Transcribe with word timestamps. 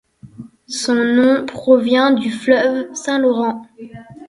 Son 0.67 0.95
nom 0.95 1.45
provient 1.45 2.09
du 2.09 2.31
fleuve 2.31 2.87
Saint-Laurent. 2.91 3.61